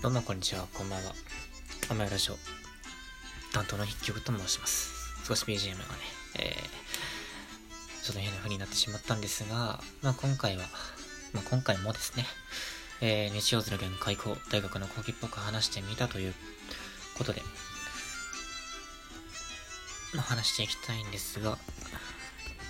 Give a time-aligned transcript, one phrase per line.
[0.00, 1.12] どうもこんにちは、こんばんは。
[1.90, 2.36] 甘いラジオ
[3.52, 5.24] 担当の筆曲と申します。
[5.26, 5.84] 少し BGM がね、
[6.38, 10.62] えー、ちょっと変な風になってしまったんですが、まあ今回は、
[11.32, 12.24] まあ今回もですね、
[13.00, 16.34] えー、日曜日の限開校、大学の講義っぽく話してみたという
[17.16, 17.42] ことで、
[20.14, 21.58] まあ話していきたいんですが、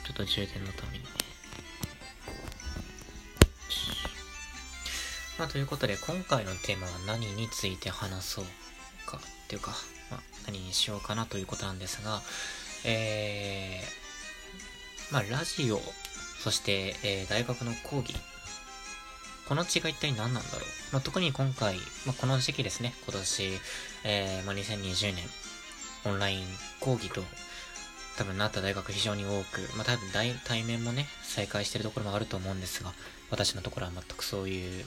[0.07, 1.11] ちょっと充電のためにね、
[5.39, 8.45] まあ、ということで、今回のテーマは何について話そう
[9.07, 9.71] かっていうか、
[10.11, 12.23] まあ、何にしようかなということなんですが、
[12.85, 15.81] えー、まあ、ラジオ、
[16.41, 18.15] そして、えー大学の講義、
[19.49, 20.61] この違い一体何なんだろう。
[20.93, 23.53] まあ、特に今回、まあ、この時期ですね、今年、
[24.05, 25.25] えーまあ、2020年、
[26.05, 26.45] オンライン
[26.81, 27.23] 講義と、
[28.17, 30.11] 多分なった大学非常に多く、まあ、多分
[30.45, 32.93] 対面もね、再開してるところもあると思うんですが、
[33.31, 34.85] 私のところは全くそういう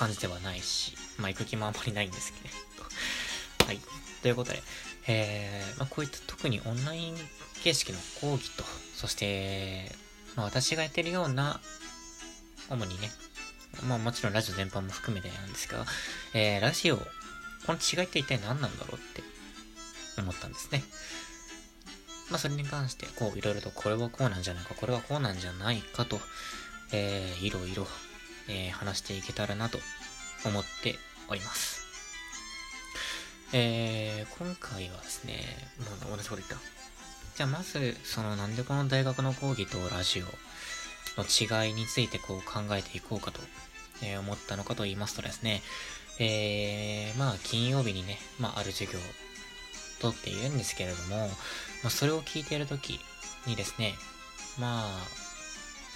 [0.00, 2.48] 感じではないし、まあ、行く気もあんまりないんですけ
[2.78, 3.66] ど。
[3.66, 3.78] はい。
[4.22, 4.62] ということで、
[5.06, 7.16] えー、まあ、こういった特にオンライン
[7.62, 9.92] 形式の講義と、そして、
[10.36, 11.60] まあ、私がやってるような、
[12.70, 13.10] 主にね、
[13.86, 15.84] まあ、もちろんラジオ全般も含めてなんですが、
[16.32, 17.04] えー、ラジオ、こ
[17.68, 19.22] の違いって一体何なんだろうって
[20.18, 20.82] 思ったんですね。
[22.30, 26.20] まあ、それに関して、こう、いろいろと、これはこうなんじゃないか、これはこうなんじゃないかと、
[26.90, 27.86] えー、いろいろ、
[28.50, 29.78] えー話していけたらなと
[30.44, 30.96] 思って
[31.28, 31.80] おります。
[33.52, 35.34] えー、今回はですね、
[36.06, 36.56] もう同じこと言った。
[37.36, 40.24] じゃあまず、そのなんでこの大学の講義とラジオ
[41.20, 41.24] の
[41.66, 43.40] 違いについてこう考えていこうかと、
[44.02, 45.62] えー思ったのかと言いますとですね、
[46.18, 49.02] えー、まあ金曜日にね、まあある授業を
[50.00, 51.28] 取っているんですけれども、
[51.82, 53.00] まあそれを聞いているとき
[53.46, 53.94] にですね、
[54.58, 54.88] まあ、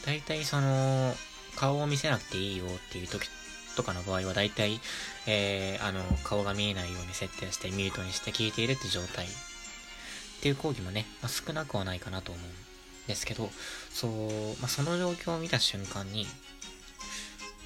[0.06, 1.14] 大体その、
[1.56, 3.28] 顔を見せなくていいよっていう時
[3.77, 4.80] とかの場合は大体、
[5.27, 9.28] えー、あの、顔が見えないように設定してミュートにして聞いているって状態っ
[10.42, 13.50] ていう講義もね、まあ、少なくはないかなと思うんですけど、
[13.91, 14.10] そう、
[14.60, 16.26] まあ、その状況を見た瞬間に、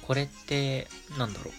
[0.01, 1.51] これって、なんだろ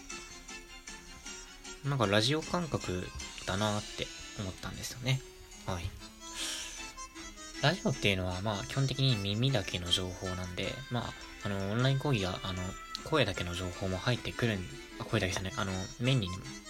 [1.85, 1.89] う。
[1.89, 3.07] なんかラジオ感覚
[3.47, 4.05] だなって
[4.39, 5.19] 思ったんですよね。
[5.65, 5.83] はい。
[7.61, 11.13] ラジオっていうのは、まあ、基本的に耳だけの情報なんで、まあ、
[11.45, 12.61] あの、オンライン講義が、あの、
[13.03, 14.65] 声だけの情報も入ってくるん、
[14.99, 16.27] あ声だけじゃない、あの、面に、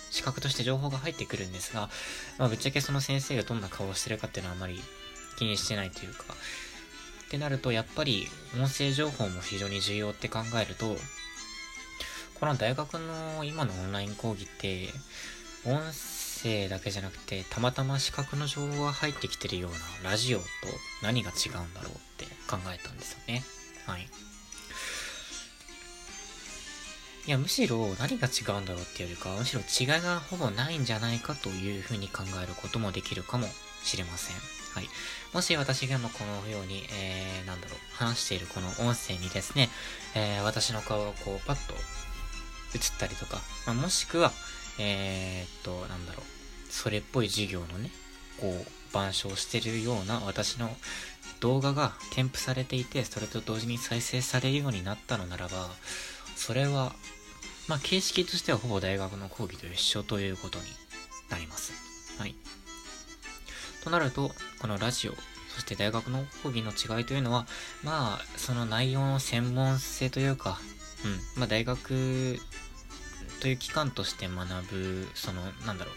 [0.10, 1.90] 視覚として情報が入ってくるんですが、
[2.38, 4.82] まあ、ぶっちゃけその先生がどんな顔をしてるかっていうのはあまり
[5.38, 6.26] 気にしてないというか、
[7.26, 8.28] ってなると、やっぱり、
[8.60, 10.98] 音声情報も非常に重要って考えると、
[12.42, 14.90] この大学の今のオンライン講義って、
[15.64, 15.80] 音
[16.44, 20.46] 声だけじゃなくて、たまたま視覚の情報が入ってきてるようなラジオと
[21.04, 23.44] 何が違うんだろうって考えたんですよね。
[23.86, 24.08] はい。
[27.28, 33.46] いや、むしろ何が違うんだろうっていうよりかは、むしろ違いがほぼないんじゃないかというふうに考えることもできるかも
[33.84, 34.36] しれません。
[34.74, 34.90] はい。
[35.34, 39.70] もし私が今このように、えー、なんだろう、話しているこの音声にですね、
[40.16, 41.76] えー、私の顔がこう、パッと
[42.74, 44.32] 映ったりとか、まあ、もしくは、
[44.80, 47.92] えー、っと、なんだろう、それっぽい授業のね、
[48.40, 50.76] こう、板書をしてるような私の
[51.40, 55.70] 動画が添付されていて、それと同時に再生されるようになったのならば、
[56.36, 56.94] それは、
[57.68, 60.66] まあ、形式としてはほぼ大学の講義と一緒ということに
[61.30, 61.74] なります。
[62.20, 62.36] はい。
[63.84, 65.16] となると、このラジオ、
[65.50, 67.48] そして大学の講義の違いというのは、
[67.84, 70.60] まあ、その内容の専門性というか、
[71.04, 72.40] うん、まあ、大学
[73.42, 75.92] という機関として学ぶ、その、なんだろ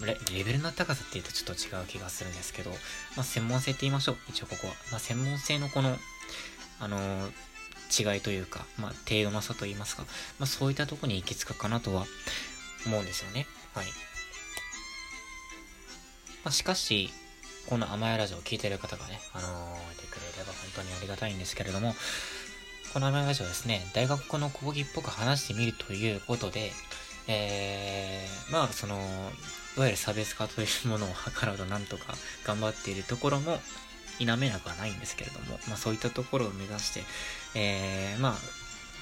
[0.00, 2.76] う、レレベルの高さって言うとちょっと違う気がするんですけど、ま
[3.18, 4.72] あ、専門性って言いましょう、一応ここは。
[4.90, 5.98] まあ、専門性のこの、
[6.80, 7.28] あの
[7.96, 10.02] 違いというか、まあ、程度の差と言いますか、
[10.38, 12.06] まあ、そういったとこに行き着くかなとは
[12.86, 13.46] 思うんですよね。
[13.74, 13.86] はい。
[13.86, 13.92] ま
[16.48, 17.12] あ、しかし、
[17.66, 21.94] この甘いラジオを聴いてる方がね、あのーいてくれれば本当にありがたいんですけれども、
[22.94, 26.70] このラジオですね、大学の講義っぽく話してみるということで、
[27.26, 28.94] えー、まあ、その、
[29.76, 32.14] いわゆる差別化というものを図ろうとなんとか
[32.44, 33.58] 頑張っているところも
[34.18, 37.00] 否めなくはないんですけれども、まあそういったところを目指して、
[37.56, 38.34] えー、まあ、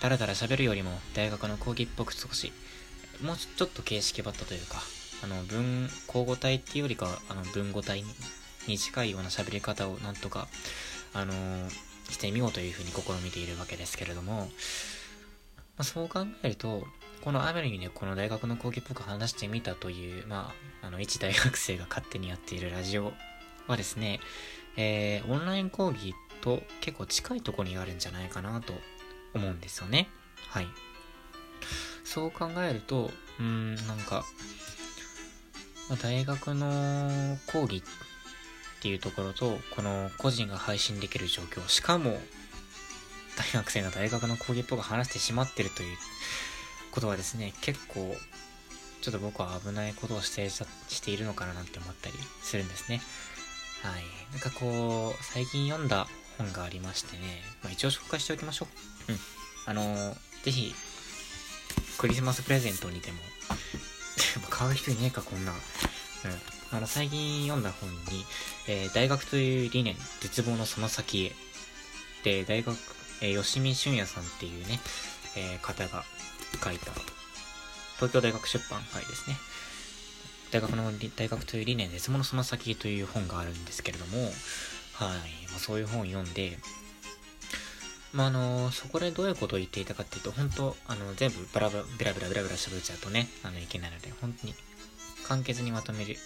[0.01, 2.51] だらだら喋るよりも大学の講義っぽく少し、
[3.23, 4.79] もうちょっと形式ばったというか、
[5.23, 8.03] あの、文、交互体っていうよりか、あの、文語体
[8.67, 10.49] に近いような喋り方をなんとか、
[11.13, 14.47] あのーしてみようというふうに試みているわけですけれども、ま
[15.79, 16.87] あ、そう考えると、
[17.23, 20.53] このアメリにね、この大学の講義っぽく話してみたという、ま
[20.83, 23.13] あ、あの、一大学生が勝手にやっているラジオ
[23.69, 24.21] はですね、
[24.77, 28.75] えー、オンライン講義と結構近いところにあるんじゃないかなと
[29.35, 30.09] 思うんですよね。
[30.49, 30.67] はい。
[32.05, 34.25] そう考えると、うん、なんか、
[36.03, 37.83] 大学の講義
[38.83, 42.19] っていうところと、この個人が配信できる状況、しかも、
[43.37, 45.97] 大学生が大学の講義っぽく話してしまってるという
[46.91, 48.17] ことはですね、結構、
[49.01, 53.01] ちょっと僕は危ないことをしてしているのかななんて思ったりするんですね。
[53.85, 54.03] はい。
[54.33, 58.67] なんかこう、最近読んだ本がありましてね、まあ、一応紹介しておきましょ
[59.09, 59.13] う。
[59.13, 59.19] うん。
[59.67, 60.15] あのー、
[60.45, 60.75] ぜひ、
[61.99, 63.19] クリスマスプレゼントにでも、
[64.51, 65.53] 買う人いねえか、こんな。
[65.53, 66.62] うん。
[66.73, 68.25] あの、最近読んだ本に、
[68.67, 71.33] えー、大学という理念、絶望のその先へ。
[72.25, 72.77] で、大学、
[73.21, 74.81] えー、吉見俊也さんっていうね、
[75.37, 76.05] えー、方が
[76.65, 76.91] 書いた、
[77.97, 79.37] 東京大学出版会ですね。
[80.51, 84.25] 大学の、大学という理念、絶望のその先という本があるんですけれども、
[84.95, 85.09] はい、
[85.51, 86.59] まあ、そういう本を読んで、
[88.13, 94.55] まあ、あの、そこでどういうことを言っていたかっていうと、本当あの、全部バラバラ、ベラベラベラベラ喋っちゃうとね、あの、いけないので、本当に、
[95.27, 96.19] 簡潔にまとめる、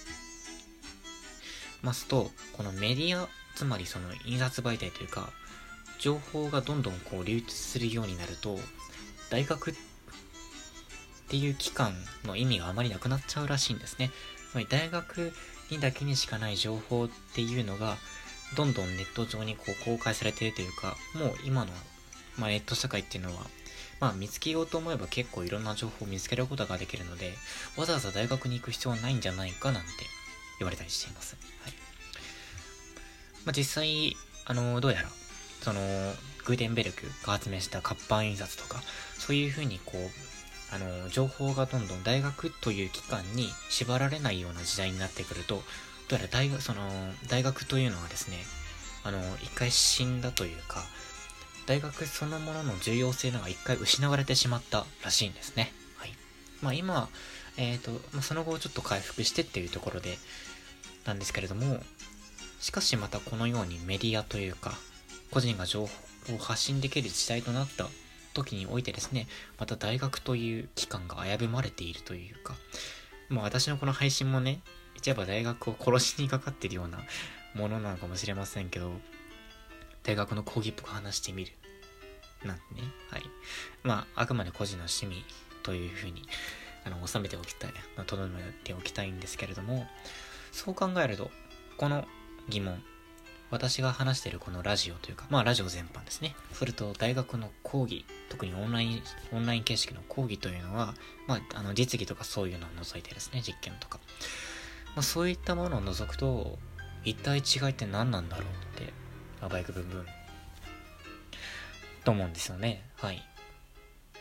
[1.83, 5.31] ますと、このメディア、つまりその印刷媒体というか、
[5.99, 8.59] 情報がどんどんこう流通するようになると、
[9.31, 9.75] 大学っ
[11.29, 11.95] ていう機関
[12.25, 14.11] の意味があまりなくなっちゃうらしいんですね。
[14.51, 15.33] つまり大学
[15.71, 17.97] にだけにしかない情報っていうのが、
[18.57, 21.73] どんどんネット上にこう公開されてるというか、もう今の、
[22.39, 23.47] まあ、ネット社会っていうのは、
[23.99, 27.35] まあ見つけようと思えば結構いろんな情報を見つけることができるので、
[27.77, 29.89] わざわざ大学に行く必要はないんじゃないかなんて
[30.59, 31.37] 言われたりしています。
[31.63, 31.73] はい。
[33.45, 35.09] まあ実際、あの、どうやら、
[35.63, 35.81] その、
[36.45, 38.81] グーテンベルクが発明した活版印刷とか、
[39.19, 45.63] そういうふうにこう、あの、情報がどんどん大学という機関に縛られないような時代になってくると、
[46.09, 46.89] どうやら大学、その、
[47.29, 48.37] 大学というのはですね、
[49.05, 50.85] あの、一回死んだというか、
[51.67, 55.73] 大学そのものの重要性が一回失われてしまったらしいんですね。
[55.97, 56.15] はい。
[56.63, 57.09] まあ今、
[57.57, 60.19] えっ、ー、と、その後ちょっと回復してっていうところで、
[61.07, 61.81] なんですけれども、
[62.61, 64.73] しかしまたこのようにメディアというか、
[65.31, 65.87] 個人が情
[66.27, 67.89] 報を発信できる時代となった
[68.35, 69.27] 時においてですね、
[69.59, 72.55] また大学という機関が危ぶまれているというか、
[73.29, 74.61] まあ私のこの配信もね、
[75.03, 76.99] 言えば大学を殺しにかかってるような
[77.55, 78.93] ものなのかもしれませんけど、
[80.03, 81.53] 大学の講義っぽく話してみる。
[82.45, 82.83] なんてね。
[83.11, 83.23] はい。
[83.83, 85.25] まあ、あくまで個人の趣味
[85.63, 86.29] というふうに、
[86.85, 87.73] あの、収めておきたい、
[88.07, 89.89] とどめておきたいんですけれども、
[90.57, 91.31] そう考えると、
[91.77, 92.07] この
[92.49, 92.83] 疑問、
[93.51, 96.35] 私が話しているこのラジオというか、まあラジオ全般ですね。
[96.55, 99.03] それと大学の講義、特にオンライン、
[99.35, 100.95] オンライン形式の講義というのは、
[101.27, 104.01] まあ、あの、実技とかそういうのを除いてですね、実験とか。
[104.95, 106.59] まあ、そういったものを除くと、
[107.05, 108.47] 一体違いって何なんだろう
[108.81, 108.95] って、
[109.43, 110.07] まあ、バイクブンブン。
[112.03, 112.83] と思うんですよね。
[112.97, 113.23] はい。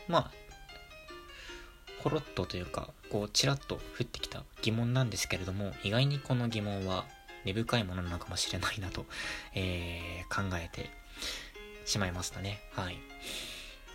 [0.10, 0.32] まあ、
[2.06, 7.04] ほろっとというか、こう、ちらっと降ってきた疑問なんですけれども、意外にこの疑問は
[7.46, 9.07] 根深いものなのかもしれないなと、
[9.56, 10.92] えー、考えて
[11.86, 12.62] しまいましたね。
[12.74, 13.00] はい。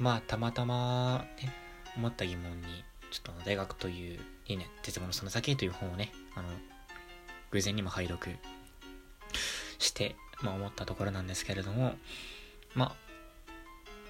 [0.01, 1.55] まあ、たまたま、ね、
[1.97, 2.67] 思った疑問に、
[3.13, 4.19] ちょっと大学という
[4.49, 6.49] 理念、鉄棒のその先という本をね、あの、
[7.53, 8.37] 偶然にも拝読
[9.79, 11.95] して、まあ思ったところなんですけれども、
[12.75, 12.95] まあ、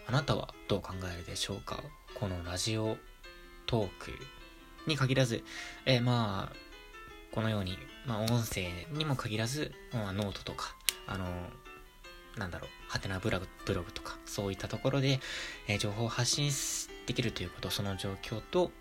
[0.09, 1.83] あなたはどう考えるでしょうか？
[2.15, 2.97] このラジオ
[3.71, 4.11] トーク
[4.89, 5.45] に限らず、
[5.87, 6.57] えー、まあ、
[7.31, 10.75] このように、まあ、音声にも限らず、まあ、ノートとか、
[11.07, 11.25] あの、
[12.37, 15.21] なんだろう、ハテナブログ、ブログとか、そういったところで、
[15.69, 16.51] えー、情報を発信
[17.07, 18.73] できるということ、その状況と、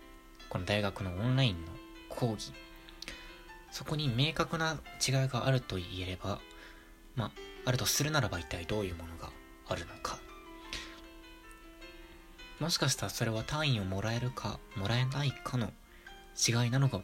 [0.50, 1.72] この大学のオンラインの
[2.10, 2.52] 講義、
[3.70, 6.40] そこに明確な違いがあると言えれば、
[7.16, 7.32] まあ、
[7.66, 9.30] あるとするならば一体どういうものが
[9.68, 10.18] あるのか。
[12.60, 15.72] もしかしたらそれは単位をもらえるか、もらえないかの
[16.48, 17.04] 違いなのかも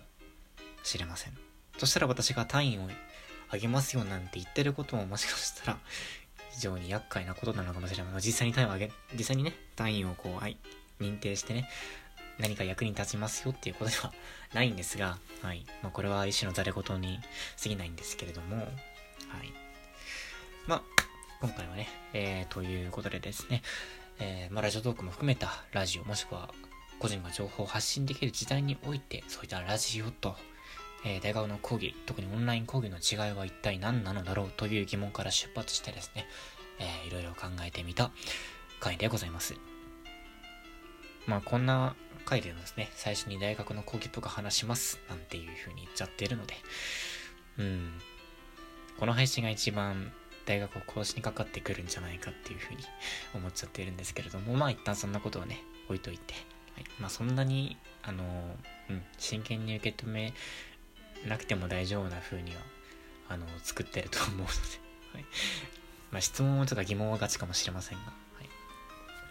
[0.83, 1.33] しれません。
[1.77, 2.81] そしたら私が単位を
[3.49, 5.77] あげますよなんて言ってることももしかしたら
[6.51, 8.31] 非常に厄介なことなのかもしれません。
[8.31, 10.57] 実際に単位をあげ、実際にね、単位をこう、はい、
[10.99, 11.69] 認定してね、
[12.37, 14.13] 何か役に立ちますよっていうことでは
[14.53, 15.65] ないんですが、はい。
[15.81, 17.19] まあ、これは一種のざれ言に
[17.61, 18.67] 過ぎないんですけれども、はい。
[20.67, 20.81] まあ、
[21.41, 23.61] 今回はね、えー、ということでですね、
[24.19, 26.53] えー、まあ、ラジオトークも含めたラジオ、もしくは
[26.99, 30.35] 個人が情報を発信できる時代において、そういったラジオと、
[31.05, 36.25] えー、大学の講義、特にオンライン講義の違いは一体何なのだろうという疑問から出発してですね、
[36.79, 38.11] えー、いろいろ考えてみた
[38.79, 39.55] 回でございます。
[41.27, 41.95] まあこんな
[42.25, 46.55] 回でですね、最初に大学の講義っぽく話しますなんていう風に言っちゃってるので、
[47.59, 47.93] うん、
[48.99, 50.11] この配信が一番
[50.45, 52.83] 大学を殺しにかかってくるんじゃないかっていう風に
[53.33, 56.33] 思っちゃってるんですけれども、まあ一旦そんなことはね、置いといて、
[56.75, 58.23] はい、まあそんなに、あの、
[58.89, 60.33] うん、真剣に受け止め
[61.27, 62.61] なくても大丈夫な風には、
[63.29, 64.49] あの、作ってると思うので、
[65.13, 65.25] はい。
[66.11, 68.11] まあ質問もちょっと疑問はがちかもしれませんが、は
[68.43, 68.49] い。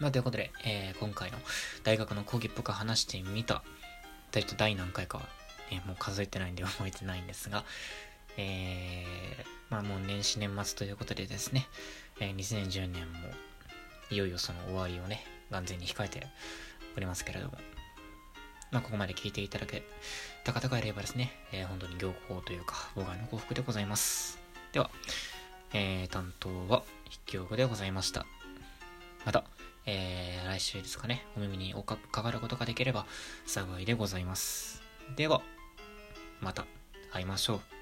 [0.01, 1.39] まあということで、えー、今回の
[1.85, 3.63] 大学の講義っぽく話してみた、
[4.33, 5.29] 大体第何回かは、
[5.71, 7.65] ね、もう数えてないんで覚えてないんですが、
[8.37, 11.67] えー、まあもう年始年末ということでですね、
[12.21, 13.19] えー、2010年も
[14.11, 16.27] いよいよその終わりをね、眼前に控えて
[16.97, 17.55] おりますけれども、
[18.71, 19.83] まあここまで聞いていただけ
[20.45, 24.39] た方がいればですね、えー、本当に行幸というか、妨害の幸福でございます。
[24.73, 24.91] では、
[25.73, 28.27] えー、担当は筆記用具でございました。
[29.25, 29.45] また、
[29.87, 33.07] えー、来週ですかね、お耳におかかることができれば
[33.47, 34.83] 幸いでございます。
[35.17, 35.43] では、
[36.41, 36.67] また
[37.13, 37.74] 会いましょう。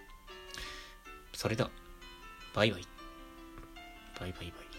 [1.35, 1.71] それでは、
[2.55, 2.83] バイバイ。
[4.21, 4.72] バイバイバイ。